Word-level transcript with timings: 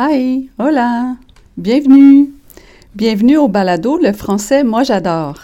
Hi, 0.00 0.48
hola, 0.60 1.16
bienvenue. 1.56 2.32
Bienvenue 2.94 3.36
au 3.36 3.48
balado 3.48 3.98
Le 3.98 4.12
français, 4.12 4.62
moi 4.62 4.84
j'adore. 4.84 5.40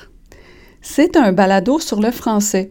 C'est 0.80 1.16
un 1.16 1.32
balado 1.32 1.80
sur 1.80 2.00
le 2.00 2.12
français. 2.12 2.70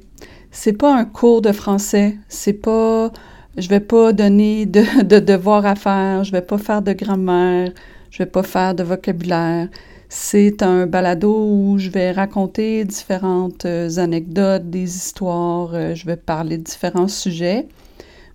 C'est 0.50 0.72
pas 0.72 0.96
un 0.96 1.04
cours 1.04 1.42
de 1.42 1.52
français, 1.52 2.16
c'est 2.30 2.54
pas 2.54 3.12
je 3.58 3.68
vais 3.68 3.82
pas 3.82 4.14
donner 4.14 4.66
de, 4.66 5.04
de 5.04 5.20
devoirs 5.20 5.66
à 5.66 5.76
faire, 5.76 6.24
je 6.24 6.32
vais 6.32 6.42
pas 6.42 6.58
faire 6.58 6.82
de 6.82 6.94
grammaire, 6.94 7.74
je 8.12 8.20
vais 8.20 8.30
pas 8.30 8.44
faire 8.44 8.76
de 8.76 8.84
vocabulaire. 8.84 9.68
C'est 10.08 10.64
un 10.64 10.88
balado 10.88 11.36
où 11.36 11.78
je 11.80 11.90
vais 11.90 12.14
raconter 12.14 12.86
différentes 12.86 13.66
euh, 13.66 13.90
anecdotes, 13.98 14.70
des 14.70 14.96
histoires, 14.96 15.72
euh, 15.74 15.96
je 15.96 16.06
vais 16.06 16.16
parler 16.16 16.58
de 16.60 16.64
différents 16.64 17.10
sujets, 17.10 17.68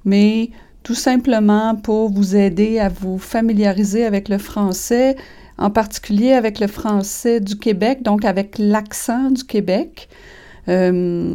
mais 0.04 0.50
tout 0.88 0.94
simplement 0.94 1.74
pour 1.74 2.08
vous 2.08 2.34
aider 2.34 2.78
à 2.78 2.88
vous 2.88 3.18
familiariser 3.18 4.06
avec 4.06 4.30
le 4.30 4.38
français, 4.38 5.16
en 5.58 5.68
particulier 5.68 6.32
avec 6.32 6.60
le 6.60 6.66
français 6.66 7.40
du 7.40 7.58
Québec, 7.58 8.02
donc 8.02 8.24
avec 8.24 8.56
l'accent 8.58 9.30
du 9.30 9.44
Québec. 9.44 10.08
Euh, 10.70 11.34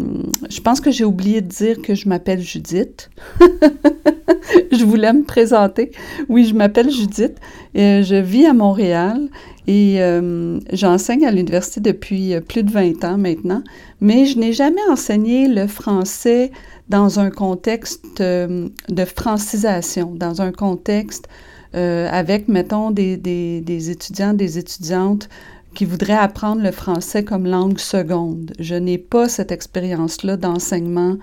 je 0.49 0.59
pense 0.59 0.81
que 0.81 0.89
j'ai 0.89 1.03
oublié 1.03 1.41
de 1.41 1.47
dire 1.49 1.83
que 1.83 1.93
je 1.93 2.09
m'appelle 2.09 2.41
Judith. 2.41 3.11
je 4.71 4.83
voulais 4.83 5.13
me 5.13 5.23
présenter. 5.23 5.91
Oui, 6.29 6.45
je 6.45 6.55
m'appelle 6.55 6.89
Judith. 6.89 7.35
Euh, 7.77 8.01
je 8.01 8.15
vis 8.15 8.47
à 8.47 8.53
Montréal 8.53 9.21
et 9.67 10.01
euh, 10.01 10.59
j'enseigne 10.71 11.27
à 11.27 11.31
l'université 11.31 11.79
depuis 11.79 12.33
plus 12.41 12.63
de 12.63 12.71
20 12.71 13.03
ans 13.03 13.17
maintenant, 13.19 13.63
mais 14.01 14.25
je 14.25 14.39
n'ai 14.39 14.51
jamais 14.51 14.81
enseigné 14.89 15.47
le 15.47 15.67
français 15.67 16.49
dans 16.89 17.19
un 17.19 17.29
contexte 17.29 18.21
de 18.21 19.05
francisation, 19.05 20.13
dans 20.15 20.41
un 20.41 20.51
contexte 20.51 21.27
avec, 21.73 22.47
mettons, 22.47 22.91
des, 22.91 23.17
des, 23.17 23.61
des 23.61 23.89
étudiants, 23.89 24.33
des 24.33 24.57
étudiantes 24.57 25.27
qui 25.73 25.85
voudraient 25.85 26.13
apprendre 26.13 26.61
le 26.61 26.71
français 26.71 27.23
comme 27.23 27.45
langue 27.45 27.79
seconde. 27.79 28.53
Je 28.59 28.75
n'ai 28.75 28.97
pas 28.97 29.27
cette 29.27 29.51
expérience-là 29.51 30.37
d'enseignement. 30.37 31.17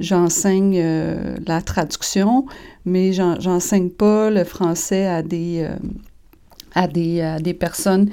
J'enseigne 0.00 0.80
euh, 0.82 1.36
la 1.46 1.62
traduction, 1.62 2.46
mais 2.84 3.12
j'enseigne 3.12 3.90
pas 3.90 4.30
le 4.30 4.44
français 4.44 5.06
à 5.06 5.22
des, 5.22 5.68
euh, 5.68 5.76
à 6.74 6.88
des, 6.88 7.20
à 7.20 7.38
des 7.38 7.54
personnes 7.54 8.10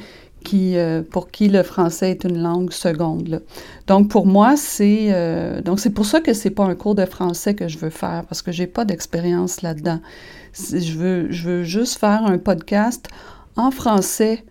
euh, 0.53 1.01
pour 1.01 1.31
qui 1.31 1.49
le 1.49 1.63
français 1.63 2.11
est 2.11 2.23
une 2.23 2.41
langue 2.41 2.71
seconde. 2.71 3.43
Donc 3.87 4.09
pour 4.09 4.25
moi, 4.25 4.55
c'est 4.57 5.61
donc 5.63 5.79
c'est 5.79 5.89
pour 5.91 6.05
ça 6.05 6.21
que 6.21 6.33
c'est 6.33 6.49
pas 6.49 6.65
un 6.65 6.75
cours 6.75 6.95
de 6.95 7.05
français 7.05 7.55
que 7.55 7.67
je 7.67 7.77
veux 7.77 7.89
faire 7.89 8.23
parce 8.27 8.41
que 8.41 8.51
j'ai 8.51 8.67
pas 8.67 8.85
d'expérience 8.85 9.61
là-dedans. 9.61 9.99
Je 10.53 10.97
veux, 10.97 11.31
je 11.31 11.49
veux 11.49 11.63
juste 11.63 11.99
faire 11.99 12.25
un 12.25 12.37
podcast 12.37 13.07
en 13.55 13.71
français 13.71 14.43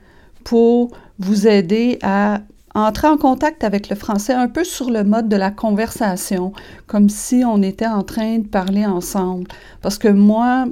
pour 0.44 0.90
vous 1.18 1.46
aider 1.46 1.98
à 2.02 2.40
entrer 2.74 3.08
en 3.08 3.16
contact 3.16 3.64
avec 3.64 3.88
le 3.88 3.96
français 3.96 4.32
un 4.32 4.48
peu 4.48 4.64
sur 4.64 4.90
le 4.90 5.04
mode 5.04 5.28
de 5.28 5.36
la 5.36 5.50
conversation, 5.50 6.52
comme 6.86 7.08
si 7.08 7.42
on 7.44 7.62
était 7.62 7.86
en 7.86 8.02
train 8.02 8.38
de 8.38 8.46
parler 8.46 8.86
ensemble. 8.86 9.48
Parce 9.82 9.98
que 9.98 10.08
moi, 10.08 10.66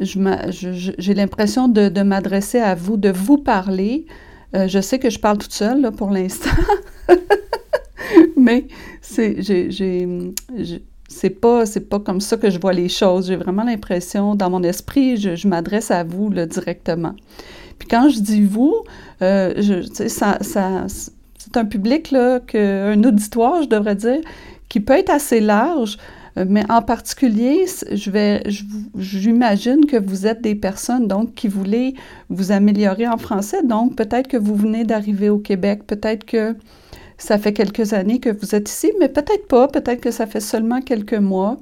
j'ai 0.00 1.14
l'impression 1.14 1.68
de, 1.68 2.02
m'adresser 2.02 2.58
à 2.58 2.74
vous, 2.74 2.96
de 2.96 3.10
vous 3.10 3.38
parler. 3.38 4.06
Euh, 4.54 4.68
je 4.68 4.80
sais 4.80 4.98
que 4.98 5.10
je 5.10 5.18
parle 5.18 5.38
toute 5.38 5.52
seule 5.52 5.90
pour 5.92 6.10
l'instant, 6.10 6.50
mais 8.36 8.66
c'est 9.00 9.40
c'est 11.08 11.30
pas 11.30 11.64
pas 11.90 12.00
comme 12.00 12.20
ça 12.20 12.36
que 12.36 12.50
je 12.50 12.58
vois 12.58 12.72
les 12.72 12.88
choses. 12.88 13.28
J'ai 13.28 13.36
vraiment 13.36 13.64
l'impression, 13.64 14.34
dans 14.34 14.50
mon 14.50 14.62
esprit, 14.62 15.16
je, 15.16 15.48
m'adresse 15.48 15.90
à 15.90 16.04
vous 16.04 16.30
directement. 16.30 17.14
Puis 17.78 17.88
quand 17.88 18.08
je 18.08 18.20
dis 18.20 18.42
vous, 18.42 18.84
euh, 19.22 19.54
c'est 19.94 21.56
un 21.56 21.64
public, 21.64 22.10
là, 22.10 22.40
un 22.54 23.04
auditoire, 23.04 23.62
je 23.62 23.68
devrais 23.68 23.96
dire, 23.96 24.20
qui 24.68 24.80
peut 24.80 24.94
être 24.94 25.10
assez 25.10 25.40
large, 25.40 25.98
mais 26.36 26.64
en 26.70 26.80
particulier, 26.80 27.66
je 27.90 28.38
j'imagine 28.96 29.84
que 29.86 29.96
vous 29.96 30.26
êtes 30.26 30.40
des 30.40 30.54
personnes 30.54 31.06
donc 31.06 31.34
qui 31.34 31.48
voulaient 31.48 31.94
vous 32.30 32.52
améliorer 32.52 33.06
en 33.06 33.18
français. 33.18 33.62
Donc 33.62 33.96
peut-être 33.96 34.28
que 34.28 34.38
vous 34.38 34.54
venez 34.54 34.84
d'arriver 34.84 35.28
au 35.28 35.38
Québec, 35.38 35.82
peut-être 35.86 36.24
que 36.24 36.56
ça 37.18 37.38
fait 37.38 37.52
quelques 37.52 37.92
années 37.92 38.18
que 38.18 38.30
vous 38.30 38.54
êtes 38.54 38.68
ici, 38.68 38.92
mais 38.98 39.08
peut-être 39.08 39.46
pas, 39.46 39.68
peut-être 39.68 40.00
que 40.00 40.10
ça 40.10 40.26
fait 40.26 40.40
seulement 40.40 40.80
quelques 40.80 41.14
mois. 41.14 41.58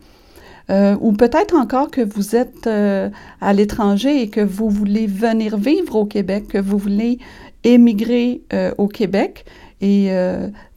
Euh, 0.70 0.96
ou 1.00 1.12
peut-être 1.12 1.54
encore 1.56 1.90
que 1.90 2.00
vous 2.00 2.36
êtes 2.36 2.68
euh, 2.68 3.10
à 3.40 3.52
l'étranger 3.52 4.22
et 4.22 4.28
que 4.28 4.40
vous 4.40 4.70
voulez 4.70 5.06
venir 5.06 5.56
vivre 5.56 5.96
au 5.96 6.06
Québec, 6.06 6.46
que 6.48 6.58
vous 6.58 6.78
voulez 6.78 7.18
émigrer 7.64 8.42
euh, 8.52 8.72
au 8.78 8.86
Québec. 8.86 9.44
Et 9.80 10.10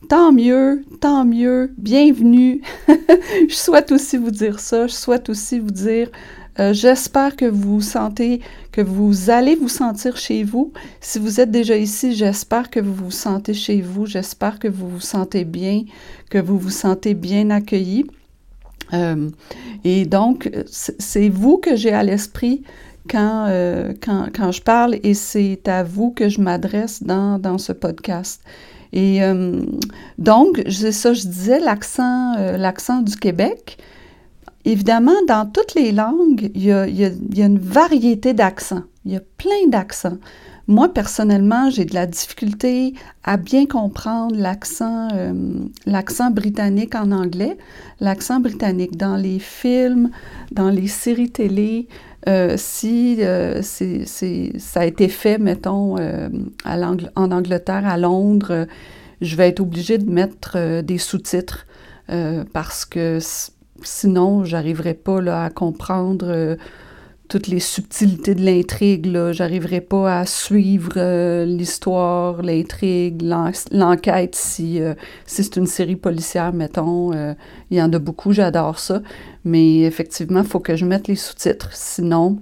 tant 0.08 0.32
mieux, 0.32 0.84
tant 1.02 1.26
mieux, 1.26 1.74
bienvenue. 1.78 2.62
je 2.88 3.56
souhaite 3.56 3.92
aussi 3.92 4.18
vous 4.18 4.32
dire 4.32 4.60
ça, 4.60 4.88
je 4.88 4.94
souhaite 4.94 5.30
aussi 5.30 5.60
vous 5.60 5.72
dire 5.72 6.10
j'espère 6.72 7.36
que 7.36 7.46
vous 7.46 7.82
sentez, 7.82 8.42
que 8.72 8.82
vous 8.82 9.30
allez 9.30 9.56
vous 9.56 9.70
sentir 9.70 10.18
chez 10.18 10.44
vous. 10.44 10.72
Si 11.02 11.20
vous 11.20 11.40
êtes 11.42 11.52
déjà 11.52 11.76
ici, 11.76 12.14
j'espère 12.14 12.70
que 12.70 12.80
vous 12.80 12.94
vous 12.94 13.12
sentez 13.12 13.54
chez 13.54 13.82
vous. 13.82 14.06
J'espère 14.06 14.60
que 14.60 14.68
vous 14.68 14.88
vous 14.88 15.00
sentez 15.00 15.44
bien, 15.46 15.84
que 16.30 16.38
vous 16.38 16.58
vous 16.58 16.70
sentez 16.70 17.14
bien 17.14 17.50
accueilli. 17.50 18.06
Euh, 18.94 19.30
et 19.84 20.06
donc, 20.06 20.50
c'est 20.68 21.30
vous 21.30 21.58
que 21.58 21.76
j'ai 21.76 21.92
à 21.92 22.04
l'esprit 22.04 22.64
quand, 23.10 23.48
euh, 23.50 23.94
quand, 24.02 24.28
quand, 24.34 24.52
je 24.52 24.62
parle 24.62 24.96
et 25.04 25.14
c'est 25.14 25.68
à 25.68 25.84
vous 25.84 26.12
que 26.12 26.30
je 26.30 26.40
m'adresse 26.40 27.04
dans, 27.04 27.40
dans, 27.40 27.58
ce 27.58 27.74
podcast. 27.74 28.42
Et 28.94 29.24
euh, 29.24 29.62
donc, 30.18 30.62
c'est 30.70 30.92
ça, 30.92 31.14
je 31.14 31.28
disais, 31.28 31.60
l'accent, 31.60 32.36
l'accent 32.58 33.02
du 33.02 33.16
Québec. 33.16 33.78
Évidemment, 34.66 35.20
dans 35.28 35.46
toutes 35.46 35.76
les 35.76 35.92
langues, 35.92 36.50
il 36.54 36.64
y 36.64 36.72
a, 36.72 36.88
il 36.88 36.96
y 36.96 37.04
a, 37.04 37.10
il 37.10 37.38
y 37.38 37.42
a 37.42 37.46
une 37.46 37.60
variété 37.60 38.34
d'accents. 38.34 38.84
Il 39.04 39.12
y 39.12 39.18
a 39.18 39.22
plein 39.38 39.68
d'accents. 39.68 40.18
Moi, 40.68 40.94
personnellement, 40.94 41.70
j'ai 41.70 41.84
de 41.84 41.94
la 41.94 42.06
difficulté 42.06 42.94
à 43.26 43.36
bien 43.36 43.66
comprendre 43.66 44.34
l'accent, 44.34 45.10
euh, 45.14 45.34
l'accent 45.86 46.32
britannique 46.32 46.96
en 46.96 47.12
anglais, 47.12 47.58
l'accent 48.00 48.40
britannique 48.40 48.96
dans 48.96 49.18
les 49.18 49.40
films, 49.40 50.10
dans 50.52 50.70
les 50.70 50.88
séries 50.88 51.32
télé. 51.32 51.90
Euh, 52.30 52.56
si 52.58 53.18
euh, 53.20 53.62
ça 53.62 54.80
a 54.80 54.86
été 54.86 55.10
fait, 55.10 55.38
mettons, 55.38 55.98
en 55.98 57.32
Angleterre, 57.32 57.86
à 57.86 57.98
Londres, 57.98 58.66
je 59.20 59.36
vais 59.36 59.50
être 59.50 59.60
obligée 59.60 59.98
de 59.98 60.10
mettre 60.10 60.82
des 60.82 60.98
sous-titres 60.98 61.68
parce 62.54 62.86
que 62.86 63.20
sinon, 63.82 64.46
j'arriverai 64.46 64.94
pas 64.94 65.44
à 65.44 65.50
comprendre 65.50 66.56
toutes 67.28 67.48
les 67.48 67.60
subtilités 67.60 68.36
de 68.36 68.42
l'intrigue. 68.42 69.10
J'arriverai 69.32 69.82
pas 69.82 70.20
à 70.20 70.26
suivre 70.26 70.94
euh, 70.98 71.46
l'histoire, 71.46 72.42
l'intrigue, 72.42 73.22
l'enquête 73.72 74.36
si, 74.36 74.82
euh, 74.82 74.94
si 75.26 75.44
c'est 75.44 75.56
une 75.56 75.68
série 75.68 75.96
policière, 75.96 76.54
mettons. 76.54 77.14
Euh, 77.14 77.34
il 77.72 77.78
y 77.78 77.82
en 77.82 77.92
a 77.94 78.00
beaucoup, 78.00 78.34
j'adore 78.34 78.80
ça. 78.80 79.02
Mais 79.46 79.82
effectivement, 79.82 80.42
il 80.42 80.48
faut 80.48 80.60
que 80.60 80.76
je 80.76 80.86
mette 80.86 81.08
les 81.08 81.16
sous-titres. 81.16 81.70
Sinon, 81.74 82.40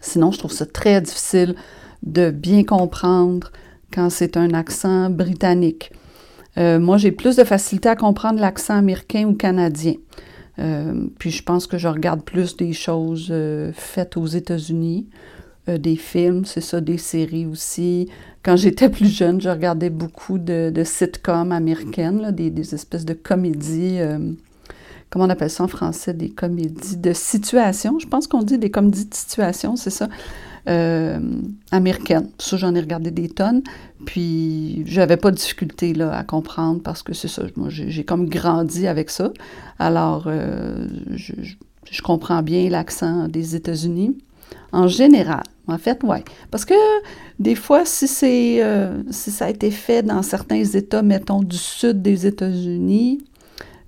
sinon, 0.00 0.30
je 0.30 0.38
trouve 0.38 0.52
ça 0.52 0.66
très 0.66 1.00
difficile 1.00 1.54
de 2.02 2.30
bien 2.30 2.64
comprendre 2.64 3.50
quand 3.92 4.10
c'est 4.10 4.36
un 4.36 4.52
accent 4.52 5.10
britannique. 5.10 5.92
moi, 6.56 6.96
j'ai 6.96 7.12
plus 7.12 7.36
de 7.36 7.44
facilité 7.44 7.88
à 7.88 7.96
comprendre 7.96 8.40
l'accent 8.40 8.76
américain 8.76 9.24
ou 9.26 9.34
canadien. 9.34 9.94
Euh, 10.58 11.06
puis 11.18 11.30
je 11.30 11.42
pense 11.42 11.66
que 11.66 11.78
je 11.78 11.88
regarde 11.88 12.22
plus 12.22 12.56
des 12.56 12.72
choses 12.72 13.28
euh, 13.30 13.72
faites 13.74 14.16
aux 14.16 14.26
États-Unis, 14.26 15.06
euh, 15.68 15.78
des 15.78 15.96
films, 15.96 16.44
c'est 16.44 16.60
ça, 16.60 16.80
des 16.80 16.98
séries 16.98 17.46
aussi. 17.46 18.08
Quand 18.42 18.56
j'étais 18.56 18.88
plus 18.88 19.08
jeune, 19.08 19.40
je 19.40 19.50
regardais 19.50 19.90
beaucoup 19.90 20.38
de, 20.38 20.72
sitcoms 20.84 21.52
américaines, 21.52 22.30
des, 22.30 22.50
des, 22.50 22.74
espèces 22.74 23.04
de 23.04 23.14
comédies, 23.14 23.98
comment 25.10 25.24
on 25.24 25.30
appelle 25.30 25.50
ça 25.50 25.64
en 25.64 25.68
français, 25.68 26.14
des 26.14 26.30
comédies 26.30 26.96
de 26.96 27.12
situation. 27.12 27.98
Je 27.98 28.06
pense 28.06 28.28
qu'on 28.28 28.42
dit 28.42 28.58
des 28.58 28.70
comédies 28.70 29.06
de 29.06 29.14
situation, 29.14 29.74
c'est 29.74 29.90
ça 29.90 30.08
euh, 30.68 31.20
américaine. 31.70 32.28
Ça, 32.38 32.56
j'en 32.56 32.74
ai 32.74 32.80
regardé 32.80 33.12
des 33.12 33.28
tonnes. 33.28 33.62
Puis, 34.04 34.82
j'avais 34.86 35.16
pas 35.16 35.30
de 35.30 35.36
difficulté 35.36 35.94
là, 35.94 36.12
à 36.12 36.24
comprendre 36.24 36.82
parce 36.82 37.04
que 37.04 37.14
c'est 37.14 37.28
ça. 37.28 37.42
Moi, 37.54 37.68
j'ai 37.70 38.04
comme 38.04 38.28
grandi 38.28 38.88
avec 38.88 39.10
ça. 39.10 39.32
Alors, 39.78 40.24
euh, 40.26 40.88
je, 41.14 42.02
comprends 42.02 42.42
bien 42.42 42.68
l'accent 42.68 43.28
des 43.28 43.54
États-Unis. 43.54 44.18
En 44.72 44.88
général, 44.88 45.44
en 45.68 45.78
fait, 45.78 46.00
oui. 46.02 46.18
Parce 46.50 46.64
que 46.64 46.74
des 47.38 47.54
fois, 47.54 47.84
si, 47.84 48.08
c'est, 48.08 48.62
euh, 48.64 49.02
si 49.10 49.30
ça 49.30 49.46
a 49.46 49.50
été 49.50 49.70
fait 49.70 50.02
dans 50.02 50.22
certains 50.22 50.64
États, 50.64 51.02
mettons, 51.02 51.42
du 51.42 51.58
sud 51.58 52.02
des 52.02 52.26
États-Unis, 52.26 53.24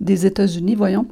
des 0.01 0.27
États-Unis, 0.27 0.77
voyons, 0.77 1.07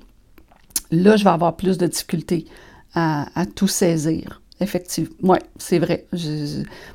là, 0.93 1.17
je 1.17 1.25
vais 1.25 1.31
avoir 1.31 1.57
plus 1.57 1.77
de 1.77 1.89
difficultés 1.89 2.47
à 2.95 3.45
tout 3.55 3.69
saisir. 3.69 4.41
Effectivement. 4.61 5.17
Oui, 5.23 5.39
c'est 5.59 5.79
vrai. 5.79 6.07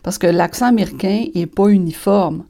parce 0.04 0.18
que 0.18 0.28
l'accent 0.28 0.68
américain 0.68 1.26
n'est 1.36 1.46
pas 1.46 1.68
uniforme. 1.68 2.44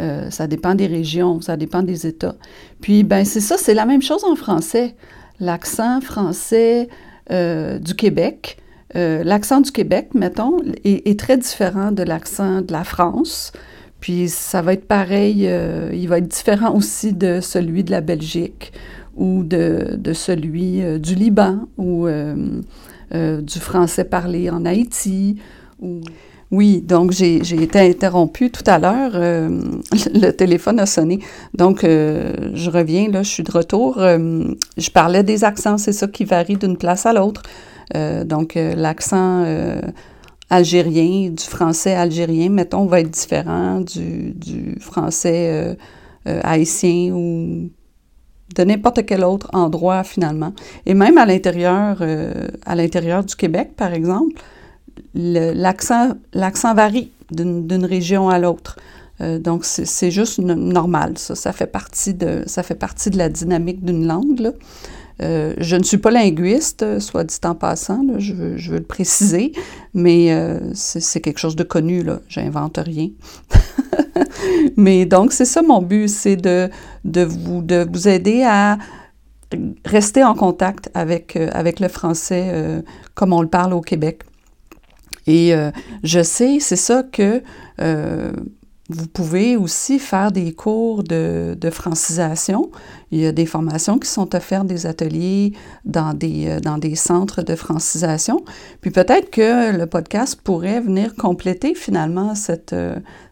Euh, 0.00 0.30
ça 0.30 0.46
dépend 0.46 0.74
des 0.74 0.86
régions, 0.86 1.40
ça 1.40 1.56
dépend 1.56 1.82
des 1.82 2.06
États. 2.06 2.36
Puis, 2.80 3.02
ben 3.02 3.24
c'est 3.24 3.40
ça, 3.40 3.56
c'est 3.58 3.74
la 3.74 3.86
même 3.86 4.02
chose 4.02 4.24
en 4.24 4.36
français. 4.36 4.94
L'accent 5.40 6.00
français 6.00 6.88
euh, 7.30 7.78
du 7.78 7.94
Québec, 7.94 8.58
euh, 8.94 9.24
l'accent 9.24 9.60
du 9.60 9.72
Québec, 9.72 10.10
mettons, 10.14 10.58
est, 10.84 11.18
très 11.18 11.36
différent 11.36 11.92
de 11.92 12.02
l'accent 12.02 12.60
de 12.60 12.72
la 12.72 12.84
France. 12.84 13.52
Puis 14.00 14.28
ça 14.28 14.62
va 14.62 14.72
être 14.72 14.86
pareil, 14.86 15.46
il 15.92 16.08
va 16.08 16.18
être 16.18 16.28
différent 16.28 16.74
aussi 16.74 17.12
de 17.12 17.40
celui 17.42 17.84
de 17.84 17.90
la 17.90 18.00
Belgique 18.00 18.72
ou 19.14 19.42
de, 19.42 19.96
de 19.98 20.12
celui 20.14 20.80
du 20.98 21.14
Liban 21.14 21.66
ou 21.76 22.08
du 23.12 23.58
français 23.58 24.04
parlé 24.04 24.50
en 24.50 24.64
Haïti. 24.64 25.36
Ou... 25.80 26.00
Oui, 26.50 26.82
donc 26.82 27.12
j'ai 27.12 27.62
été 27.62 27.78
interrompue 27.78 28.50
tout 28.50 28.64
à 28.66 28.78
l'heure. 28.78 29.12
Euh, 29.14 29.60
le 30.14 30.30
téléphone 30.32 30.80
a 30.80 30.86
sonné. 30.86 31.20
Donc, 31.54 31.84
euh, 31.84 32.32
je 32.54 32.70
reviens, 32.70 33.08
là, 33.08 33.22
je 33.22 33.28
suis 33.28 33.42
de 33.44 33.52
retour. 33.52 33.98
Euh, 33.98 34.44
je 34.76 34.90
parlais 34.90 35.22
des 35.22 35.44
accents, 35.44 35.78
c'est 35.78 35.92
ça 35.92 36.08
qui 36.08 36.24
varie 36.24 36.56
d'une 36.56 36.76
place 36.76 37.06
à 37.06 37.12
l'autre. 37.12 37.42
donc, 38.24 38.54
l'accent 38.54 39.44
algérien, 40.48 41.30
du 41.30 41.44
français 41.44 41.94
algérien, 41.94 42.48
mettons, 42.48 42.86
va 42.86 43.00
être 43.00 43.10
différent 43.10 43.80
du, 43.80 44.32
du 44.32 44.76
français 44.80 45.76
haïtien 46.24 47.12
ou 47.12 47.70
de 48.56 48.64
n'importe 48.64 49.06
quel 49.06 49.24
autre 49.24 49.48
endroit 49.52 50.02
finalement. 50.04 50.52
Et 50.86 50.94
même 50.94 51.18
à 51.18 51.26
l'intérieur, 51.26 52.02
à 52.66 52.74
l'intérieur 52.74 53.24
du 53.24 53.36
Québec, 53.36 53.70
par 53.76 53.92
exemple, 53.92 54.42
l'accent 55.14 56.74
varie 56.74 57.10
d'une 57.30 57.84
région 57.84 58.28
à 58.28 58.38
l'autre. 58.38 58.76
Euh, 59.20 59.38
donc, 59.38 59.64
c'est 59.64 60.10
juste 60.10 60.38
normal, 60.38 61.18
ça. 61.18 61.34
Ça 61.34 61.52
fait 61.52 61.66
partie 61.66 62.14
de, 62.14 62.42
ça 62.46 62.62
fait 62.62 62.74
partie 62.74 63.10
de 63.10 63.18
la 63.18 63.28
dynamique 63.28 63.84
d'une 63.84 64.06
langue. 64.06 64.52
Euh, 65.22 65.54
je 65.58 65.76
ne 65.76 65.82
suis 65.82 65.98
pas 65.98 66.10
linguiste, 66.10 66.98
soit 66.98 67.24
dit 67.24 67.36
en 67.44 67.54
passant, 67.54 68.02
je, 68.16 68.32
veux, 68.32 68.56
je, 68.56 68.70
veux, 68.72 68.78
le 68.78 68.84
préciser, 68.84 69.52
mais 69.92 70.32
euh, 70.32 70.58
c'est 70.72 71.20
quelque 71.20 71.38
chose 71.38 71.56
de 71.56 71.62
connu, 71.62 72.02
là. 72.02 72.20
J'invente 72.28 72.78
rien. 72.78 73.10
mais 74.76 75.06
donc, 75.06 75.32
c'est 75.32 75.44
ça 75.44 75.62
mon 75.62 75.82
but, 75.82 76.08
c'est 76.08 76.36
de, 76.36 76.68
de, 77.04 77.22
vous, 77.22 77.62
de 77.62 77.86
vous 77.90 78.08
aider 78.08 78.42
à 78.44 78.78
rester 79.84 80.22
en 80.22 80.34
contact 80.34 80.90
avec, 80.94 81.36
avec 81.36 81.80
le 81.80 81.88
français 81.88 82.82
comme 83.14 83.32
on 83.32 83.42
le 83.42 83.48
parle 83.48 83.74
au 83.74 83.80
Québec. 83.80 84.22
Et 85.26 85.54
euh, 85.54 85.70
je 86.02 86.22
sais, 86.22 86.58
c'est 86.60 86.76
ça 86.76 87.02
que 87.02 87.42
euh, 87.80 88.32
vous 88.90 89.06
pouvez 89.06 89.56
aussi 89.56 89.98
faire 89.98 90.32
des 90.32 90.52
cours 90.52 91.02
de, 91.02 91.56
francisation. 91.70 92.70
Il 93.10 93.20
y 93.20 93.26
a 93.26 93.32
des 93.32 93.46
formations 93.46 93.98
qui 93.98 94.08
sont 94.08 94.34
offertes, 94.34 94.66
des 94.66 94.86
ateliers 94.86 95.52
dans 95.84 96.14
des, 96.14 96.48
euh, 96.48 96.60
dans 96.60 96.78
des 96.78 96.94
centres 96.94 97.42
de 97.42 97.54
francisation. 97.54 98.44
Puis 98.80 98.90
peut-être 98.90 99.30
que 99.30 99.76
le 99.76 99.86
podcast 99.86 100.40
pourrait 100.42 100.80
venir 100.80 101.14
compléter 101.14 101.74
finalement 101.74 102.34
cette, 102.34 102.74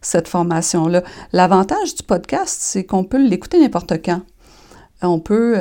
cette 0.01 0.27
formation-là. 0.27 1.03
L'avantage 1.33 1.95
du 1.95 2.03
podcast, 2.03 2.57
c'est 2.59 2.83
qu'on 2.83 3.03
peut 3.03 3.21
l'écouter 3.21 3.59
n'importe 3.59 3.93
quand. 4.03 4.21
On 5.01 5.19
peut, 5.19 5.55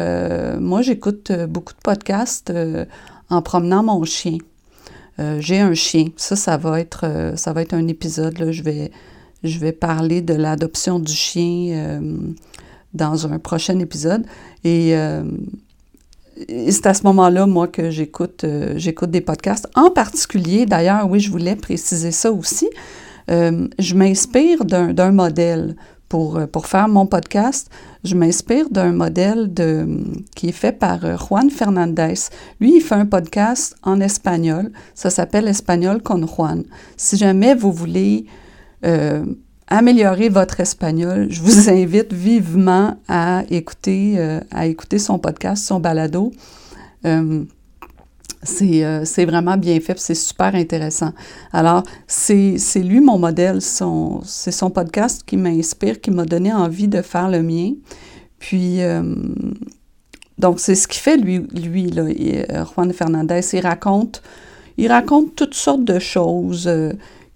moi 0.59 0.83
j'écoute 0.83 1.31
beaucoup 1.49 1.73
de 1.73 1.81
podcasts 1.83 2.53
en 3.31 3.43
promenant 3.43 3.83
mon 3.83 4.05
chien. 4.05 4.39
Euh, 5.21 5.41
j'ai 5.41 5.59
un 5.59 5.75
chien. 5.75 6.07
Ça, 6.17 6.37
ça 6.37 6.57
va 6.57 6.81
être, 6.81 7.05
euh, 7.05 7.37
ça 7.37 7.53
va 7.53 7.63
être 7.63 7.75
un 7.75 7.89
épisode. 7.89 8.51
Je, 8.51 8.63
vais, 8.63 8.91
je 9.45 9.59
vais 9.59 9.73
parler 9.73 10.23
de 10.23 10.35
l'adoption 10.35 10.99
du 10.99 11.13
chien 11.13 11.73
euh, 11.73 12.17
dans 12.95 13.27
un 13.27 13.39
prochain 13.39 13.79
épisode. 13.79 14.25
Et, 14.65 14.95
c'est 16.71 16.87
à 16.87 16.95
ce 16.95 17.03
moment-là, 17.03 17.47
moi, 17.47 17.67
que 17.67 17.91
j'écoute, 17.91 18.45
j'écoute 18.77 19.11
des 19.11 19.21
podcasts. 19.21 19.67
En 19.75 19.91
particulier, 19.91 20.67
d'ailleurs, 20.67 21.11
oui, 21.11 21.19
je 21.19 21.33
voulais 21.33 21.57
préciser 21.57 22.13
ça 22.13 22.31
aussi. 22.31 22.69
je 23.29 23.95
m'inspire 23.95 24.65
d'un 24.65 25.11
modèle 25.11 25.75
pour, 26.09 26.41
pour 26.53 26.67
faire 26.69 26.87
mon 26.87 27.07
podcast 27.07 27.69
je 28.05 28.15
m'inspire 28.15 28.71
d'un 28.71 28.93
modèle 28.93 29.53
de, 29.53 29.87
qui 30.35 30.49
est 30.49 30.53
fait 30.53 30.73
par 30.73 31.05
euh, 31.05 31.17
Juan 31.17 31.51
Fernandez. 31.51 32.15
Lui, 32.61 32.77
il 32.77 32.81
fait 32.81 32.95
un 32.95 33.07
podcast 33.07 33.77
en 33.83 34.01
espagnol. 34.01 34.71
Ça 34.95 35.11
s'appelle 35.11 35.49
Espagnol 35.49 36.03
con 36.03 36.27
Juan. 36.27 36.65
Si 36.97 37.17
jamais 37.17 37.55
vous 37.55 37.73
voulez 37.73 38.27
euh, 38.85 39.25
améliorer 39.67 40.29
votre 40.29 40.61
espagnol, 40.61 41.27
je 41.31 41.41
vous 41.41 41.69
invite 41.71 42.13
vivement 42.13 42.97
à 43.09 43.45
écouter, 43.51 44.15
euh, 44.19 44.41
à 44.51 44.67
écouter 44.67 44.99
son 44.99 45.19
podcast, 45.19 45.65
son 45.65 45.81
balado. 45.81 46.33
c'est 48.43 49.25
vraiment 49.25 49.57
bien 49.57 49.81
fait, 49.81 49.99
c'est 49.99 50.15
super 50.15 50.55
intéressant. 50.55 51.13
Alors, 51.53 51.83
c'est 52.07 52.59
lui 52.77 53.01
mon 53.01 53.19
modèle, 53.19 53.61
c'est 53.61 54.53
son 54.53 54.71
podcast 54.71 55.23
qui 55.27 55.37
m'inspire, 55.37 56.01
qui 56.01 56.11
m'a 56.11 56.25
donné 56.25 56.53
envie 56.53 56.89
de 56.89 57.03
faire 57.03 57.29
le 57.29 57.43
mien. 57.43 57.73
Puis, 58.39 58.83
euh, 58.83 59.03
donc, 60.39 60.61
c'est 60.61 60.75
ce 60.75 60.87
qu'il 60.87 61.01
fait, 61.01 61.17
lui, 61.17 61.39
lui 61.53 61.91
là, 61.91 62.03
euh, 62.03 62.65
Juan 62.65 62.93
Fernandez. 62.93 63.41
Il 63.53 63.61
raconte, 63.61 64.23
il 64.77 64.89
raconte 64.89 65.35
toutes 65.35 65.55
sortes 65.55 65.85
de 65.85 65.99
choses 65.99 66.69
euh, 66.69 66.93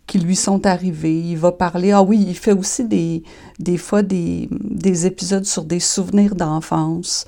qui 0.06 0.19
lui 0.19 0.37
sont 0.37 0.66
arrivées. 0.66 1.20
Il 1.20 1.38
va 1.38 1.52
parler, 1.52 1.93
ah 1.93 2.02
oui, 2.02 2.25
il 2.28 2.37
fait 2.37 2.52
aussi 2.52 2.84
des, 2.87 3.22
des 3.58 3.76
fois 3.76 4.02
des, 4.02 4.49
des 4.50 5.06
épisodes 5.06 5.44
sur 5.44 5.64
des 5.64 5.81
souvenirs 5.81 6.34
d'enfance, 6.34 7.26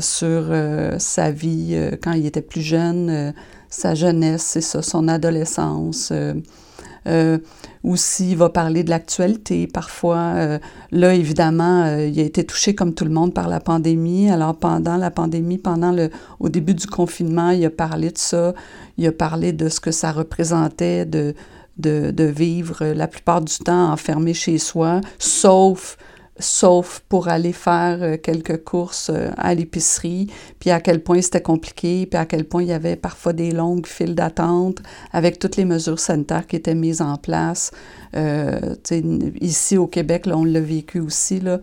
sur 0.00 0.52
sa 0.98 1.30
vie 1.30 1.78
quand 2.02 2.12
il 2.12 2.26
était 2.26 2.42
plus 2.42 2.60
jeune, 2.60 3.32
sa 3.68 3.94
jeunesse, 3.94 4.42
c'est 4.42 4.60
ça, 4.60 4.82
son 4.82 5.06
adolescence. 5.06 6.12
Euh, 7.06 7.38
aussi, 7.82 8.32
il 8.32 8.36
va 8.36 8.50
parler 8.50 8.84
de 8.84 8.90
l'actualité 8.90 9.66
parfois. 9.66 10.34
Euh, 10.36 10.58
là, 10.90 11.14
évidemment, 11.14 11.84
euh, 11.84 12.06
il 12.06 12.20
a 12.20 12.22
été 12.22 12.44
touché 12.44 12.74
comme 12.74 12.94
tout 12.94 13.04
le 13.04 13.10
monde 13.10 13.32
par 13.32 13.48
la 13.48 13.60
pandémie. 13.60 14.30
Alors, 14.30 14.56
pendant 14.56 14.96
la 14.96 15.10
pandémie, 15.10 15.58
pendant 15.58 15.92
le, 15.92 16.10
au 16.40 16.48
début 16.48 16.74
du 16.74 16.86
confinement, 16.86 17.50
il 17.50 17.64
a 17.64 17.70
parlé 17.70 18.10
de 18.10 18.18
ça. 18.18 18.54
Il 18.98 19.06
a 19.06 19.12
parlé 19.12 19.52
de 19.52 19.68
ce 19.68 19.80
que 19.80 19.90
ça 19.90 20.12
représentait 20.12 21.06
de, 21.78 22.24
vivre 22.24 22.84
la 22.84 23.08
plupart 23.08 23.40
du 23.40 23.56
temps 23.58 23.92
enfermé 23.92 24.34
chez 24.34 24.58
soi, 24.58 25.00
sauf 25.18 25.96
sauf 26.40 27.02
pour 27.08 27.28
aller 27.28 27.52
faire 27.52 28.02
euh, 28.02 28.16
quelques 28.16 28.64
courses 28.64 29.10
euh, 29.10 29.30
à 29.36 29.54
l'épicerie, 29.54 30.28
puis 30.58 30.70
à 30.70 30.80
quel 30.80 31.02
point 31.02 31.20
c'était 31.22 31.42
compliqué, 31.42 32.06
puis 32.06 32.18
à 32.18 32.26
quel 32.26 32.44
point 32.44 32.62
il 32.62 32.68
y 32.68 32.72
avait 32.72 32.96
parfois 32.96 33.32
des 33.32 33.52
longues 33.52 33.86
files 33.86 34.14
d'attente 34.14 34.78
avec 35.12 35.38
toutes 35.38 35.56
les 35.56 35.64
mesures 35.64 36.00
sanitaires 36.00 36.46
qui 36.46 36.56
étaient 36.56 36.74
mises 36.74 37.02
en 37.02 37.16
place. 37.16 37.70
Euh, 38.16 38.74
ici 39.40 39.76
au 39.76 39.86
Québec, 39.86 40.26
là, 40.26 40.36
on 40.36 40.44
l'a 40.44 40.60
vécu 40.60 41.00
aussi. 41.00 41.40
Là. 41.40 41.60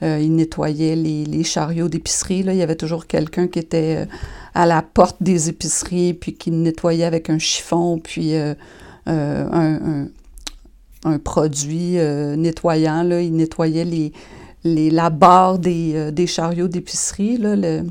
Il 0.00 0.34
nettoyait 0.34 0.96
les, 0.96 1.24
les 1.24 1.44
chariots 1.44 1.88
d'épicerie. 1.88 2.40
Il 2.40 2.54
y 2.54 2.62
avait 2.62 2.74
toujours 2.74 3.06
quelqu'un 3.06 3.46
qui 3.46 3.60
était 3.60 4.08
à 4.52 4.66
la 4.66 4.82
porte 4.82 5.22
des 5.22 5.48
épiceries, 5.48 6.14
puis 6.14 6.34
qui 6.34 6.50
nettoyait 6.50 7.04
avec 7.04 7.30
un 7.30 7.38
chiffon, 7.38 8.00
puis 8.02 8.34
un, 9.06 10.08
un 11.04 11.18
produit 11.18 11.98
euh, 11.98 12.36
nettoyant. 12.36 13.02
Là. 13.02 13.20
Il 13.20 13.34
nettoyait 13.34 13.84
les, 13.84 14.12
les, 14.64 14.90
la 14.90 15.10
barre 15.10 15.58
des, 15.58 15.92
euh, 15.94 16.10
des 16.10 16.26
chariots 16.26 16.68
d'épicerie. 16.68 17.38
Le, 17.38 17.82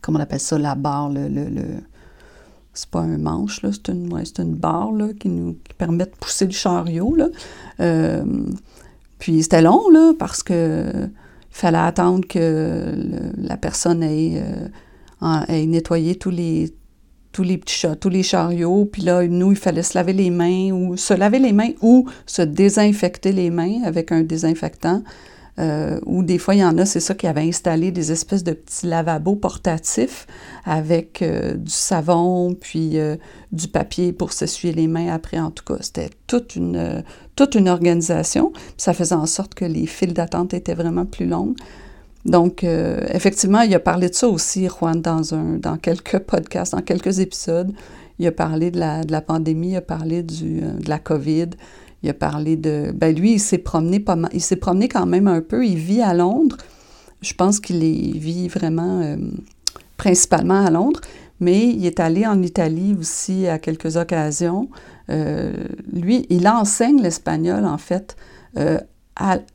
comment 0.00 0.18
on 0.18 0.22
appelle 0.22 0.40
ça, 0.40 0.58
la 0.58 0.74
barre, 0.74 1.10
le, 1.10 1.28
le, 1.28 1.50
c'est 2.72 2.90
pas 2.90 3.00
un 3.00 3.18
manche, 3.18 3.60
c'est 3.62 3.88
une, 3.88 4.12
c'est 4.24 4.38
une 4.38 4.54
barre 4.54 4.92
là, 4.92 5.08
qui 5.18 5.28
nous 5.28 5.56
permet 5.78 6.04
de 6.04 6.10
pousser 6.20 6.46
le 6.46 6.52
chariot. 6.52 7.14
Là. 7.14 7.28
Euh, 7.80 8.24
puis 9.18 9.42
c'était 9.42 9.62
long, 9.62 9.88
là, 9.90 10.12
parce 10.18 10.42
que 10.42 11.08
il 11.50 11.58
fallait 11.58 11.78
attendre 11.78 12.28
que 12.28 12.92
la 13.38 13.56
personne 13.56 14.02
ait, 14.02 14.42
ait 15.48 15.66
nettoyé 15.66 16.16
tous 16.16 16.28
les, 16.28 16.74
tous 17.36 17.42
les 17.42 17.58
petits 17.58 17.74
chats, 17.74 17.96
tous 17.96 18.08
les 18.08 18.22
chariots. 18.22 18.86
Puis 18.90 19.02
là, 19.02 19.26
nous, 19.26 19.52
il 19.52 19.58
fallait 19.58 19.82
se 19.82 19.92
laver 19.98 20.14
les 20.14 20.30
mains 20.30 20.70
ou 20.70 20.96
se 20.96 21.12
laver 21.12 21.38
les 21.38 21.52
mains 21.52 21.72
ou 21.82 22.08
se 22.24 22.40
désinfecter 22.40 23.30
les 23.30 23.50
mains 23.50 23.82
avec 23.84 24.10
un 24.10 24.22
désinfectant. 24.22 25.02
Euh, 25.58 26.00
ou 26.06 26.22
des 26.22 26.38
fois, 26.38 26.54
il 26.54 26.60
y 26.60 26.64
en 26.64 26.78
a, 26.78 26.86
c'est 26.86 27.00
ça, 27.00 27.14
qui 27.14 27.26
avaient 27.26 27.46
installé 27.46 27.90
des 27.90 28.10
espèces 28.10 28.42
de 28.42 28.52
petits 28.52 28.86
lavabos 28.86 29.36
portatifs 29.36 30.26
avec 30.64 31.20
euh, 31.20 31.56
du 31.56 31.70
savon, 31.70 32.54
puis 32.58 32.98
euh, 32.98 33.16
du 33.52 33.68
papier 33.68 34.14
pour 34.14 34.32
s'essuyer 34.32 34.72
les 34.72 34.86
mains 34.86 35.12
après. 35.12 35.38
En 35.38 35.50
tout 35.50 35.64
cas, 35.64 35.76
c'était 35.82 36.08
toute 36.26 36.56
une, 36.56 37.04
toute 37.36 37.54
une 37.54 37.68
organisation. 37.68 38.54
Ça 38.78 38.94
faisait 38.94 39.14
en 39.14 39.26
sorte 39.26 39.52
que 39.52 39.66
les 39.66 39.84
files 39.84 40.14
d'attente 40.14 40.54
étaient 40.54 40.74
vraiment 40.74 41.04
plus 41.04 41.26
longues. 41.26 41.56
Donc, 42.26 42.64
euh, 42.64 43.06
effectivement, 43.12 43.62
il 43.62 43.74
a 43.74 43.80
parlé 43.80 44.08
de 44.08 44.14
ça 44.14 44.28
aussi, 44.28 44.68
Juan, 44.68 45.00
dans, 45.00 45.34
un, 45.34 45.58
dans 45.58 45.76
quelques 45.76 46.18
podcasts, 46.18 46.72
dans 46.72 46.82
quelques 46.82 47.20
épisodes. 47.20 47.72
il 48.18 48.26
a 48.26 48.32
parlé 48.32 48.70
de 48.70 48.78
la, 48.78 49.04
de 49.04 49.12
la 49.12 49.20
pandémie, 49.20 49.70
il 49.70 49.76
a 49.76 49.80
parlé 49.80 50.22
du, 50.22 50.60
de 50.60 50.88
la 50.88 50.98
COVID, 50.98 51.50
il 52.02 52.10
a 52.10 52.14
parlé 52.14 52.56
de... 52.56 52.92
Ben 52.94 53.14
lui, 53.14 53.34
il 53.34 53.40
s'est 53.40 53.58
promené 53.58 54.00
pas 54.00 54.16
il 54.32 54.40
s'est 54.40 54.56
promené 54.56 54.88
quand 54.88 55.06
même 55.06 55.28
un 55.28 55.40
peu, 55.40 55.64
il 55.64 55.76
vit 55.76 56.02
à 56.02 56.14
Londres, 56.14 56.56
je 57.22 57.32
pense 57.32 57.60
qu'il 57.60 57.78
vit 58.18 58.48
vraiment 58.48 59.16
principalement 59.96 60.64
à 60.64 60.70
Londres, 60.70 61.00
mais 61.40 61.68
il 61.68 61.84
est 61.86 62.00
allé 62.00 62.26
en 62.26 62.42
Italie 62.42 62.96
aussi 62.98 63.46
à 63.46 63.58
quelques 63.58 63.96
occasions. 63.96 64.68
Euh, 65.10 65.52
lui, 65.92 66.26
il 66.30 66.48
enseigne 66.48 67.00
l'espagnol, 67.02 67.64
en 67.64 67.78
fait. 67.78 68.16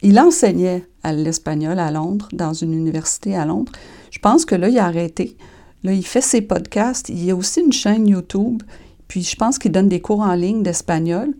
Il 0.02 0.20
enseignait 0.20 0.86
l'espagnol 1.06 1.80
à 1.80 1.92
Londres, 1.92 2.30
dans 2.34 2.54
une 2.54 2.74
université 2.74 3.36
à 3.36 3.46
Londres. 3.46 3.72
Je 4.10 4.20
pense 4.20 4.46
que 4.46 4.56
là, 4.56 4.70
il 4.70 4.78
a 4.78 4.86
arrêté. 4.86 5.38
Là, 5.84 5.94
il 5.94 6.06
fait 6.06 6.22
ses 6.22 6.42
podcasts. 6.42 7.10
Il 7.10 7.24
y 7.24 7.32
a 7.32 7.36
aussi 7.36 7.62
une 7.62 7.74
chaîne 7.74 8.08
YouTube. 8.08 8.64
Puis 9.08 9.24
je 9.24 9.36
pense 9.36 9.60
qu'il 9.60 9.72
donne 9.72 9.90
des 9.90 10.02
cours 10.02 10.22
en 10.22 10.34
ligne 10.34 10.64
d'espagnol. 10.64 11.34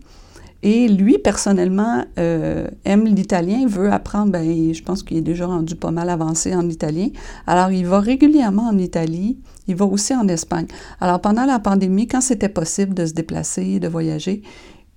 Et 0.64 0.86
lui, 0.86 1.18
personnellement, 1.18 2.04
euh, 2.18 2.68
aime 2.84 3.04
l'italien, 3.06 3.66
veut 3.66 3.92
apprendre, 3.92 4.30
ben, 4.30 4.72
je 4.72 4.82
pense 4.82 5.02
qu'il 5.02 5.16
est 5.16 5.22
déjà 5.22 5.46
rendu 5.46 5.74
pas 5.74 5.90
mal 5.90 6.08
avancé 6.08 6.54
en 6.54 6.68
italien. 6.68 7.08
Alors, 7.48 7.72
il 7.72 7.84
va 7.84 7.98
régulièrement 7.98 8.68
en 8.68 8.78
Italie, 8.78 9.38
il 9.66 9.74
va 9.74 9.86
aussi 9.86 10.14
en 10.14 10.28
Espagne. 10.28 10.66
Alors, 11.00 11.20
pendant 11.20 11.46
la 11.46 11.58
pandémie, 11.58 12.06
quand 12.06 12.20
c'était 12.20 12.48
possible 12.48 12.94
de 12.94 13.06
se 13.06 13.12
déplacer, 13.12 13.80
de 13.80 13.88
voyager, 13.88 14.42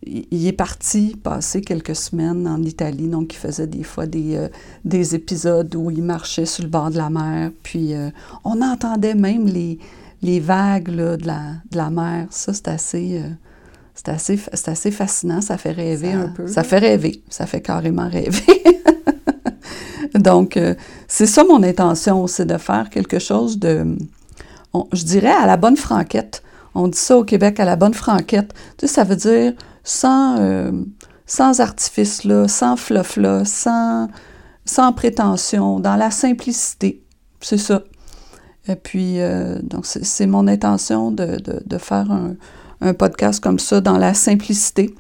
il 0.04 0.48
est 0.48 0.54
parti 0.54 1.16
passer 1.22 1.62
quelques 1.62 1.96
semaines 1.96 2.48
en 2.48 2.62
Italie, 2.62 3.08
donc 3.08 3.34
il 3.34 3.38
faisait 3.38 3.68
des 3.68 3.84
fois 3.84 4.06
des, 4.06 4.36
euh, 4.36 4.50
des 4.84 5.16
épisodes 5.16 5.74
où 5.76 5.90
il 5.90 6.04
marchait 6.04 6.46
sur 6.46 6.64
le 6.64 6.70
bord 6.70 6.92
de 6.92 6.98
la 6.98 7.10
mer, 7.10 7.52
puis 7.64 7.94
euh, 7.94 8.10
on 8.44 8.62
entendait 8.62 9.16
même 9.16 9.48
les, 9.48 9.80
les 10.22 10.40
vagues 10.40 10.90
là, 10.90 11.18
de, 11.18 11.26
la, 11.26 11.54
de 11.72 11.78
la 11.78 11.90
mer. 11.90 12.28
Ça, 12.30 12.54
c'est 12.54 12.68
assez... 12.68 13.22
C'est 13.98 14.10
assez, 14.10 14.38
assez 14.68 14.92
fascinant, 14.92 15.40
ça 15.40 15.58
fait 15.58 15.72
rêver 15.72 16.12
un 16.12 16.28
peu. 16.28 16.48
Ça 16.48 16.66
fait 16.66 16.80
rêver, 16.80 17.24
ça 17.30 17.46
fait 17.46 17.62
carrément 17.62 18.10
rêver. 18.10 18.44
Donc, 20.16 20.58
euh, 20.58 20.76
c'est 21.08 21.26
ça 21.26 21.44
mon 21.44 21.62
intention, 21.64 22.28
c'est 22.28 22.46
de 22.46 22.58
faire 22.58 22.90
quelque 22.90 23.20
chose 23.20 23.60
de, 23.60 23.98
je 24.94 25.04
dirais, 25.04 25.32
à 25.32 25.46
la 25.46 25.58
bonne 25.58 25.78
franquette. 25.78 26.44
On 26.74 26.88
dit 26.88 26.98
ça 26.98 27.18
au 27.18 27.24
Québec, 27.24 27.60
à 27.60 27.66
la 27.66 27.76
bonne 27.76 27.94
franquette. 27.94 28.54
Tu 28.78 28.88
sais, 28.88 28.94
ça 28.94 29.04
veut 29.04 29.16
dire 29.16 29.54
sans, 29.86 30.38
euh, 30.40 30.72
sans 31.26 31.62
artifice, 31.62 32.26
là, 32.26 32.50
sans 32.50 32.76
fluff, 32.76 33.16
là, 33.16 33.46
sans, 33.46 34.10
sans 34.66 34.92
prétention, 34.92 35.80
dans 35.80 35.96
la 35.96 36.12
simplicité. 36.12 37.02
C'est 37.40 37.58
ça. 37.58 37.84
Et 38.68 38.76
puis, 38.76 39.22
euh, 39.22 39.60
donc, 39.62 39.86
c'est 39.86 40.26
mon 40.26 40.48
intention 40.48 41.12
de, 41.12 41.38
de, 41.38 41.62
de 41.64 41.78
faire 41.78 42.12
un, 42.12 42.36
un 42.82 42.94
podcast 42.94 43.42
comme 43.42 43.60
ça 43.60 43.80
dans 43.80 43.98
la 43.98 44.14
simplicité, 44.14 44.94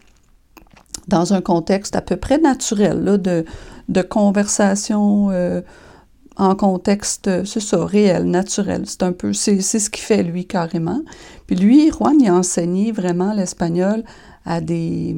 dans 1.07 1.33
un 1.33 1.41
contexte 1.41 1.95
à 1.95 2.01
peu 2.01 2.15
près 2.15 2.37
naturel, 2.37 3.03
là, 3.03 3.17
de, 3.17 3.43
de 3.89 4.01
conversation 4.01 5.29
euh, 5.31 5.61
en 6.37 6.55
contexte, 6.55 7.45
c'est 7.45 7.59
ça, 7.59 7.85
réel, 7.85 8.25
naturel. 8.25 8.83
C'est 8.85 9.03
un 9.03 9.11
peu, 9.11 9.33
c'est, 9.33 9.61
ce 9.61 9.89
qu'il 9.89 10.03
fait 10.03 10.23
lui 10.23 10.45
carrément. 10.45 11.01
Puis 11.47 11.55
lui, 11.55 11.91
Juan, 11.91 12.15
il 12.19 12.27
a 12.27 12.35
enseigné 12.35 12.91
vraiment 12.91 13.33
l'espagnol 13.33 14.03
à 14.45 14.61
des, 14.61 15.15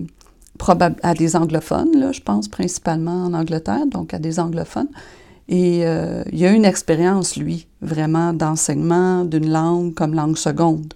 à 1.04 1.14
des 1.14 1.36
anglophones, 1.36 1.98
là, 1.98 2.12
je 2.12 2.22
pense, 2.22 2.48
principalement 2.48 3.26
en 3.26 3.34
Angleterre, 3.34 3.88
donc 3.88 4.14
à 4.14 4.20
des 4.20 4.40
anglophones. 4.40 4.90
Et 5.50 5.86
euh, 5.86 6.24
il 6.32 6.46
a 6.46 6.52
une 6.52 6.66
expérience, 6.66 7.38
lui, 7.38 7.68
vraiment 7.82 8.34
d'enseignement 8.34 9.24
d'une 9.24 9.50
langue 9.50 9.94
comme 9.94 10.14
langue 10.14 10.38
seconde. 10.38 10.94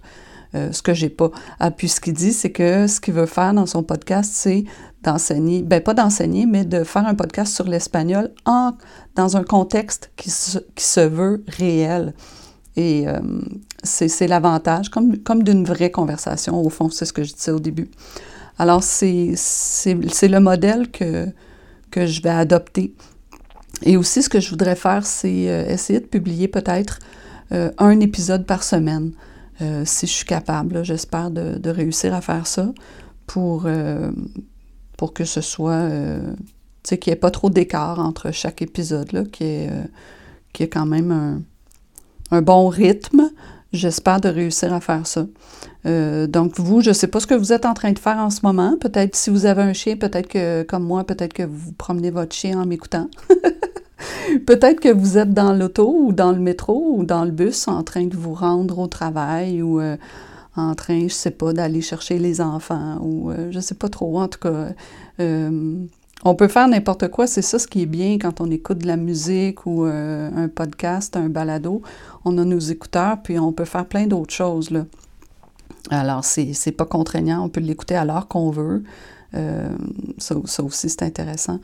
Euh, 0.54 0.70
ce 0.70 0.82
que 0.82 0.92
j'ai 0.92 1.08
pas. 1.08 1.30
Ah, 1.60 1.70
puis 1.70 1.88
ce 1.88 1.98
qu'il 1.98 2.12
dit, 2.12 2.34
c'est 2.34 2.50
que 2.50 2.86
ce 2.86 3.00
qu'il 3.00 3.14
veut 3.14 3.24
faire 3.24 3.54
dans 3.54 3.64
son 3.64 3.82
podcast, 3.82 4.30
c'est 4.34 4.64
d'enseigner, 5.02 5.62
ben 5.62 5.80
pas 5.80 5.94
d'enseigner, 5.94 6.46
mais 6.46 6.64
de 6.64 6.84
faire 6.84 7.06
un 7.06 7.14
podcast 7.14 7.54
sur 7.54 7.66
l'espagnol 7.66 8.30
en, 8.44 8.72
dans 9.14 9.36
un 9.36 9.42
contexte 9.42 10.10
qui 10.16 10.30
se, 10.30 10.58
qui 10.74 10.84
se 10.84 11.00
veut 11.00 11.44
réel. 11.48 12.14
Et 12.76 13.06
euh, 13.06 13.20
c'est 13.82 14.26
l'avantage, 14.26 14.88
comme, 14.88 15.18
comme 15.18 15.42
d'une 15.42 15.64
vraie 15.64 15.90
conversation, 15.90 16.60
au 16.64 16.70
fond, 16.70 16.88
c'est 16.88 17.04
ce 17.04 17.12
que 17.12 17.22
je 17.22 17.34
disais 17.34 17.50
au 17.50 17.60
début. 17.60 17.90
Alors, 18.58 18.82
c'est 18.82 19.34
le 19.34 20.38
modèle 20.38 20.90
que, 20.90 21.26
que 21.90 22.06
je 22.06 22.22
vais 22.22 22.30
adopter. 22.30 22.94
Et 23.82 23.96
aussi, 23.96 24.22
ce 24.22 24.28
que 24.28 24.40
je 24.40 24.48
voudrais 24.50 24.76
faire, 24.76 25.04
c'est 25.04 25.50
euh, 25.50 25.66
essayer 25.66 26.00
de 26.00 26.06
publier 26.06 26.48
peut-être 26.48 26.98
un 27.76 28.00
épisode 28.00 28.46
par 28.46 28.64
semaine. 28.64 29.12
Euh, 29.62 29.84
si 29.84 30.06
je 30.06 30.12
suis 30.12 30.24
capable. 30.24 30.84
J'espère 30.84 31.30
de, 31.30 31.70
réussir 31.70 32.14
à 32.14 32.20
faire 32.20 32.46
ça 32.46 32.72
pour, 33.26 33.64
euh, 33.66 34.10
pour 35.02 35.12
que 35.12 35.24
ce 35.24 35.40
soit, 35.40 35.72
euh, 35.72 36.20
tu 36.84 36.90
sais, 36.90 36.98
qu'il 36.98 37.10
n'y 37.10 37.14
ait 37.14 37.18
pas 37.18 37.32
trop 37.32 37.50
d'écart 37.50 37.98
entre 37.98 38.30
chaque 38.30 38.62
épisode, 38.62 39.10
là, 39.10 39.24
qu'il 39.24 39.48
y, 39.48 40.62
ait, 40.62 40.68
quand 40.68 40.86
même 40.86 41.42
un, 42.30 42.40
bon 42.40 42.68
rythme. 42.68 43.28
J'espère 43.72 44.20
de 44.20 44.28
réussir 44.28 44.72
à 44.72 44.80
faire 44.80 45.04
ça. 45.08 45.26
donc, 45.84 46.60
vous, 46.60 46.82
je 46.82 46.90
ne 46.90 46.94
sais 46.94 47.08
pas 47.08 47.18
ce 47.18 47.26
que 47.26 47.34
vous 47.34 47.52
êtes 47.52 47.66
en 47.66 47.74
train 47.74 47.90
de 47.90 47.98
faire 47.98 48.18
en 48.18 48.30
ce 48.30 48.42
moment. 48.44 48.76
Peut-être 48.80 49.16
si 49.16 49.28
vous 49.30 49.44
avez 49.44 49.62
un 49.62 49.72
chien, 49.72 49.96
peut-être 49.96 50.28
que, 50.28 50.62
comme 50.62 50.84
moi, 50.84 51.02
peut-être 51.02 51.32
que 51.32 51.42
vous 51.42 51.72
promenez 51.72 52.12
votre 52.12 52.36
chien 52.36 52.60
en 52.60 52.64
m'écoutant. 52.64 53.08
Peut-être 54.46 54.78
que 54.78 54.92
vous 54.92 55.18
êtes 55.18 55.34
dans 55.34 55.52
l'auto 55.52 55.92
ou 55.92 56.12
dans 56.12 56.30
le 56.30 56.38
métro 56.38 56.94
ou 56.96 57.04
dans 57.04 57.24
le 57.24 57.32
bus 57.32 57.66
en 57.66 57.82
train 57.82 58.06
de 58.06 58.16
vous 58.16 58.34
rendre 58.34 58.78
au 58.78 58.86
travail 58.86 59.62
ou 59.62 59.80
euh, 59.80 59.96
en 60.56 60.74
train, 60.74 61.02
je 61.08 61.14
sais 61.14 61.30
pas, 61.30 61.52
d'aller 61.52 61.80
chercher 61.80 62.18
les 62.18 62.40
enfants 62.40 62.98
ou 63.02 63.30
je 63.32 63.36
euh, 63.36 63.52
je 63.52 63.60
sais 63.60 63.74
pas 63.74 63.88
trop. 63.88 64.20
En 64.20 64.28
tout 64.28 64.38
cas, 64.38 64.68
euh, 65.20 65.84
on 66.24 66.34
peut 66.34 66.48
faire 66.48 66.68
n'importe 66.68 67.08
quoi. 67.08 67.26
C'est 67.26 67.42
ça 67.42 67.58
ce 67.58 67.66
qui 67.66 67.82
est 67.82 67.86
bien 67.86 68.18
quand 68.18 68.40
on 68.40 68.50
écoute 68.50 68.78
de 68.78 68.86
la 68.86 68.96
musique 68.96 69.66
ou 69.66 69.84
un 69.84 70.48
podcast, 70.48 71.16
un 71.16 71.28
balado. 71.28 71.82
On 72.24 72.38
a 72.38 72.44
nos 72.44 72.58
écouteurs 72.58 73.22
puis 73.22 73.38
on 73.38 73.52
peut 73.52 73.64
faire 73.64 73.86
plein 73.86 74.06
d'autres 74.06 74.32
choses. 74.32 74.70
Là. 74.70 74.84
Alors, 75.90 76.24
c'est 76.24 76.72
pas 76.76 76.84
contraignant. 76.84 77.44
On 77.44 77.48
peut 77.48 77.60
l'écouter 77.60 77.96
à 77.96 78.04
l'heure 78.04 78.28
qu'on 78.28 78.50
veut. 78.50 78.84
Ça, 79.32 80.34
ça, 80.44 80.62
aussi, 80.62 80.88
c'est 80.88 81.02
intéressant. 81.02 81.58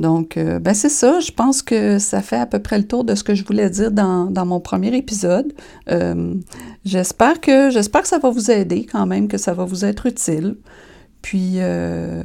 Donc, 0.00 0.38
euh, 0.38 0.58
ben 0.58 0.72
c'est 0.72 0.88
ça. 0.88 1.20
Je 1.20 1.30
pense 1.30 1.60
que 1.60 1.98
ça 1.98 2.22
fait 2.22 2.38
à 2.38 2.46
peu 2.46 2.58
près 2.58 2.78
le 2.78 2.86
tour 2.86 3.04
de 3.04 3.14
ce 3.14 3.22
que 3.22 3.34
je 3.34 3.44
voulais 3.44 3.68
dire 3.68 3.90
dans, 3.92 4.46
mon 4.46 4.58
premier 4.58 4.96
épisode. 4.96 5.52
Euh, 5.90 6.34
j'espère 6.86 7.40
que 7.40 7.68
j'espère 7.68 8.00
que 8.02 8.08
ça 8.08 8.18
va 8.18 8.30
vous 8.30 8.50
aider 8.50 8.86
quand 8.90 9.04
même, 9.04 9.28
que 9.28 9.36
ça 9.36 9.52
va 9.52 9.64
vous 9.64 9.84
être 9.84 10.06
utile. 10.06 10.56
Puis 11.20 11.56
euh, 11.58 12.22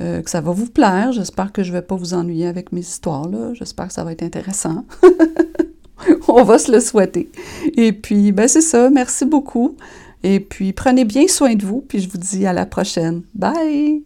que 0.00 0.28
ça 0.28 0.40
va 0.40 0.50
vous 0.50 0.68
plaire. 0.68 1.12
J'espère 1.12 1.52
que 1.52 1.62
je 1.62 1.70
ne 1.70 1.76
vais 1.76 1.82
pas 1.82 1.94
vous 1.94 2.12
ennuyer 2.12 2.48
avec 2.48 2.72
mes 2.72 2.80
histoires. 2.80 3.28
là. 3.28 3.54
J'espère 3.54 3.86
que 3.86 3.92
ça 3.92 4.02
va 4.02 4.10
être 4.10 4.24
intéressant. 4.24 4.84
On 6.26 6.42
va 6.42 6.58
se 6.58 6.72
le 6.72 6.80
souhaiter. 6.80 7.30
Et 7.76 7.92
puis, 7.92 8.32
ben 8.32 8.48
c'est 8.48 8.62
ça. 8.62 8.90
Merci 8.90 9.26
beaucoup. 9.26 9.76
Et 10.24 10.40
puis, 10.40 10.72
prenez 10.72 11.04
bien 11.04 11.28
soin 11.28 11.54
de 11.54 11.64
vous. 11.64 11.84
Puis 11.86 12.00
je 12.00 12.08
vous 12.10 12.18
dis 12.18 12.46
à 12.46 12.52
la 12.52 12.66
prochaine. 12.66 13.22
Bye! 13.32 14.02